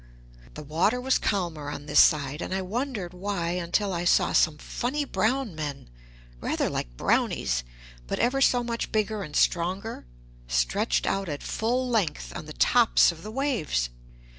[0.55, 4.57] The water was calmer on this side, and I wondered why until I saw some
[4.57, 5.91] funny brown men,
[6.39, 7.63] rather like Brownies,
[8.07, 10.07] but ever so much bigger and stronger,
[10.47, 13.89] stretched out at full length on the tops of the waves.